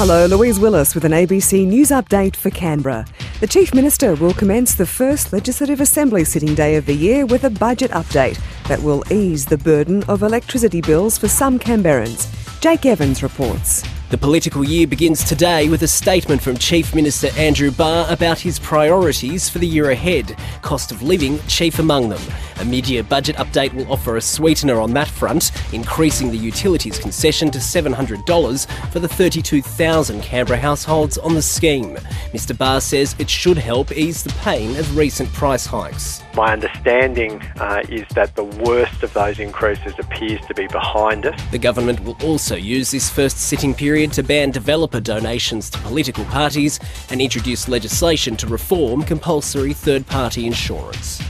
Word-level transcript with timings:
Hello, 0.00 0.26
Louise 0.26 0.60
Willis 0.60 0.94
with 0.94 1.04
an 1.04 1.10
ABC 1.10 1.66
News 1.66 1.88
update 1.88 2.36
for 2.36 2.50
Canberra. 2.50 3.04
The 3.40 3.48
Chief 3.48 3.74
Minister 3.74 4.14
will 4.14 4.32
commence 4.32 4.76
the 4.76 4.86
first 4.86 5.32
Legislative 5.32 5.80
Assembly 5.80 6.22
sitting 6.22 6.54
day 6.54 6.76
of 6.76 6.86
the 6.86 6.94
year 6.94 7.26
with 7.26 7.42
a 7.42 7.50
budget 7.50 7.90
update 7.90 8.38
that 8.68 8.80
will 8.80 9.02
ease 9.12 9.44
the 9.44 9.58
burden 9.58 10.04
of 10.04 10.22
electricity 10.22 10.80
bills 10.80 11.18
for 11.18 11.26
some 11.26 11.58
Canberrans. 11.58 12.30
Jake 12.60 12.86
Evans 12.86 13.24
reports. 13.24 13.82
The 14.10 14.18
political 14.18 14.62
year 14.62 14.86
begins 14.86 15.24
today 15.24 15.68
with 15.68 15.82
a 15.82 15.88
statement 15.88 16.42
from 16.42 16.56
Chief 16.56 16.94
Minister 16.94 17.30
Andrew 17.36 17.72
Barr 17.72 18.06
about 18.08 18.38
his 18.38 18.60
priorities 18.60 19.48
for 19.48 19.58
the 19.58 19.66
year 19.66 19.90
ahead, 19.90 20.38
cost 20.62 20.92
of 20.92 21.02
living 21.02 21.40
chief 21.48 21.80
among 21.80 22.08
them. 22.08 22.22
A 22.60 22.64
mid-year 22.64 23.02
budget 23.02 23.36
update 23.36 23.74
will 23.74 23.92
offer 23.92 24.16
a 24.16 24.20
sweetener 24.20 24.80
on 24.80 24.92
that 24.94 25.08
front, 25.08 25.50
increasing 25.72 26.30
the 26.30 26.38
utilities 26.38 26.98
concession 26.98 27.50
to 27.50 27.58
$700 27.58 28.90
for 28.90 28.98
the 28.98 29.08
32,000 29.08 30.22
Canberra 30.22 30.58
households 30.58 31.18
on 31.18 31.34
the 31.34 31.42
scheme. 31.42 31.96
Mr 32.32 32.56
Barr 32.56 32.80
says 32.80 33.14
it 33.18 33.28
should 33.28 33.58
help 33.58 33.92
ease 33.92 34.22
the 34.22 34.32
pain 34.40 34.76
of 34.76 34.96
recent 34.96 35.32
price 35.32 35.66
hikes. 35.66 36.22
My 36.34 36.52
understanding 36.52 37.42
uh, 37.58 37.82
is 37.88 38.06
that 38.14 38.36
the 38.36 38.44
worst 38.44 39.02
of 39.02 39.12
those 39.12 39.38
increases 39.38 39.94
appears 39.98 40.40
to 40.46 40.54
be 40.54 40.68
behind 40.68 41.26
us. 41.26 41.40
The 41.50 41.58
government 41.58 42.00
will 42.04 42.16
also 42.22 42.54
use 42.54 42.90
this 42.92 43.10
first 43.10 43.38
sitting 43.38 43.74
period 43.74 43.88
period 43.88 44.12
to 44.12 44.22
ban 44.22 44.50
developer 44.50 45.00
donations 45.00 45.70
to 45.70 45.78
political 45.78 46.24
parties 46.26 46.78
and 47.10 47.20
introduce 47.20 47.68
legislation 47.68 48.36
to 48.36 48.46
reform 48.46 49.02
compulsory 49.02 49.72
third 49.72 50.06
party 50.06 50.46
insurance. 50.46 51.20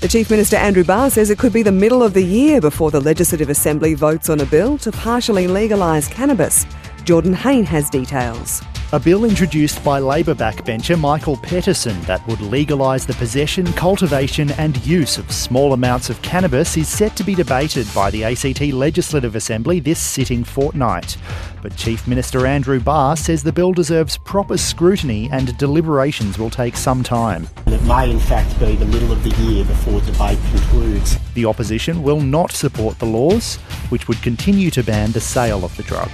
The 0.00 0.08
Chief 0.08 0.30
Minister 0.30 0.56
Andrew 0.56 0.84
Barr 0.84 1.08
says 1.08 1.30
it 1.30 1.38
could 1.38 1.54
be 1.54 1.62
the 1.62 1.72
middle 1.72 2.02
of 2.02 2.12
the 2.12 2.22
year 2.22 2.60
before 2.60 2.90
the 2.90 3.00
Legislative 3.00 3.48
Assembly 3.48 3.94
votes 3.94 4.28
on 4.28 4.40
a 4.40 4.44
bill 4.44 4.76
to 4.78 4.92
partially 4.92 5.48
legalise 5.48 6.06
cannabis. 6.06 6.66
Jordan 7.04 7.32
Hayne 7.32 7.64
has 7.64 7.88
details. 7.88 8.60
A 8.92 9.00
bill 9.00 9.24
introduced 9.24 9.82
by 9.82 9.98
Labor 9.98 10.32
backbencher 10.32 10.96
Michael 10.96 11.36
Pettersson 11.36 12.00
that 12.06 12.24
would 12.28 12.40
legalise 12.40 13.04
the 13.04 13.14
possession, 13.14 13.66
cultivation, 13.72 14.52
and 14.52 14.76
use 14.86 15.18
of 15.18 15.32
small 15.32 15.72
amounts 15.72 16.08
of 16.08 16.22
cannabis 16.22 16.76
is 16.76 16.88
set 16.88 17.16
to 17.16 17.24
be 17.24 17.34
debated 17.34 17.92
by 17.92 18.12
the 18.12 18.22
ACT 18.22 18.60
Legislative 18.72 19.34
Assembly 19.34 19.80
this 19.80 19.98
sitting 19.98 20.44
fortnight. 20.44 21.16
But 21.62 21.76
Chief 21.76 22.06
Minister 22.06 22.46
Andrew 22.46 22.78
Barr 22.78 23.16
says 23.16 23.42
the 23.42 23.52
bill 23.52 23.72
deserves 23.72 24.18
proper 24.18 24.56
scrutiny 24.56 25.28
and 25.32 25.58
deliberations 25.58 26.38
will 26.38 26.50
take 26.50 26.76
some 26.76 27.02
time. 27.02 27.48
It 27.66 27.82
may, 27.82 28.08
in 28.08 28.20
fact, 28.20 28.56
be 28.60 28.76
the 28.76 28.86
middle 28.86 29.10
of 29.10 29.20
the 29.24 29.30
year 29.42 29.64
before 29.64 30.00
debate 30.02 30.38
concludes. 30.52 31.18
The 31.34 31.44
opposition 31.44 32.04
will 32.04 32.20
not 32.20 32.52
support 32.52 33.00
the 33.00 33.06
laws, 33.06 33.56
which 33.88 34.06
would 34.06 34.22
continue 34.22 34.70
to 34.70 34.84
ban 34.84 35.10
the 35.10 35.20
sale 35.20 35.64
of 35.64 35.76
the 35.76 35.82
drug. 35.82 36.08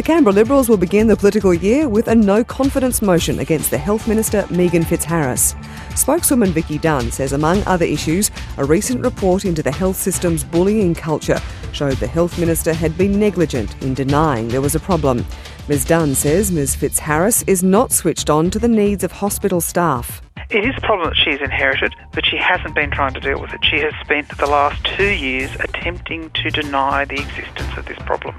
The 0.00 0.06
Canberra 0.06 0.32
Liberals 0.32 0.70
will 0.70 0.78
begin 0.78 1.08
the 1.08 1.14
political 1.14 1.52
year 1.52 1.86
with 1.86 2.08
a 2.08 2.14
no 2.14 2.42
confidence 2.42 3.02
motion 3.02 3.38
against 3.40 3.70
the 3.70 3.76
Health 3.76 4.08
Minister 4.08 4.44
Meegan 4.44 4.82
Fitzharris. 4.82 5.54
Spokeswoman 5.94 6.52
Vicki 6.52 6.78
Dunne 6.78 7.10
says, 7.10 7.34
among 7.34 7.62
other 7.64 7.84
issues, 7.84 8.30
a 8.56 8.64
recent 8.64 9.04
report 9.04 9.44
into 9.44 9.62
the 9.62 9.70
health 9.70 9.96
system's 9.96 10.42
bullying 10.42 10.94
culture 10.94 11.38
showed 11.72 11.98
the 11.98 12.06
Health 12.06 12.38
Minister 12.38 12.72
had 12.72 12.96
been 12.96 13.20
negligent 13.20 13.76
in 13.82 13.92
denying 13.92 14.48
there 14.48 14.62
was 14.62 14.74
a 14.74 14.80
problem. 14.80 15.22
Ms 15.68 15.84
Dunn 15.84 16.14
says 16.14 16.50
Ms 16.50 16.76
Fitzharris 16.76 17.44
is 17.46 17.62
not 17.62 17.92
switched 17.92 18.30
on 18.30 18.48
to 18.52 18.58
the 18.58 18.68
needs 18.68 19.04
of 19.04 19.12
hospital 19.12 19.60
staff. 19.60 20.22
It 20.50 20.64
is 20.64 20.76
a 20.76 20.80
problem 20.80 21.10
that 21.10 21.16
she's 21.16 21.40
inherited, 21.40 21.94
but 22.10 22.26
she 22.26 22.36
hasn't 22.36 22.74
been 22.74 22.90
trying 22.90 23.14
to 23.14 23.20
deal 23.20 23.40
with 23.40 23.52
it. 23.52 23.64
She 23.64 23.76
has 23.78 23.94
spent 24.00 24.36
the 24.36 24.48
last 24.48 24.84
two 24.84 25.08
years 25.08 25.48
attempting 25.60 26.28
to 26.30 26.50
deny 26.50 27.04
the 27.04 27.20
existence 27.20 27.76
of 27.76 27.86
this 27.86 27.98
problem. 28.00 28.34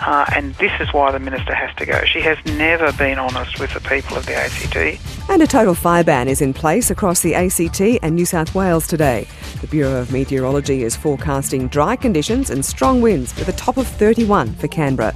Uh, 0.00 0.24
and 0.36 0.54
this 0.56 0.70
is 0.78 0.92
why 0.92 1.10
the 1.10 1.18
minister 1.18 1.52
has 1.52 1.74
to 1.78 1.86
go. 1.86 2.04
She 2.04 2.20
has 2.20 2.38
never 2.56 2.92
been 2.92 3.18
honest 3.18 3.58
with 3.58 3.74
the 3.74 3.80
people 3.80 4.16
of 4.16 4.24
the 4.24 4.36
ACT. 4.36 5.00
And 5.28 5.42
a 5.42 5.46
total 5.48 5.74
fire 5.74 6.04
ban 6.04 6.28
is 6.28 6.40
in 6.40 6.54
place 6.54 6.92
across 6.92 7.22
the 7.22 7.34
ACT 7.34 7.80
and 8.04 8.14
New 8.14 8.26
South 8.26 8.54
Wales 8.54 8.86
today. 8.86 9.26
The 9.62 9.66
Bureau 9.66 10.00
of 10.00 10.12
Meteorology 10.12 10.84
is 10.84 10.94
forecasting 10.94 11.66
dry 11.66 11.96
conditions 11.96 12.50
and 12.50 12.64
strong 12.64 13.00
winds 13.00 13.34
with 13.34 13.48
a 13.48 13.52
top 13.52 13.78
of 13.78 13.88
31 13.88 14.54
for 14.54 14.68
Canberra. 14.68 15.12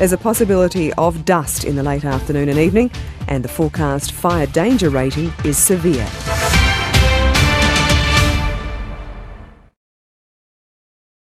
There's 0.00 0.14
a 0.14 0.16
possibility 0.16 0.94
of 0.94 1.26
dust 1.26 1.64
in 1.64 1.76
the 1.76 1.82
late 1.82 2.06
afternoon 2.06 2.48
and 2.48 2.58
evening, 2.58 2.90
and 3.28 3.44
the 3.44 3.50
forecast 3.50 4.12
fire 4.12 4.46
danger 4.46 4.88
rating 4.88 5.30
is 5.44 5.58
severe. 5.58 6.08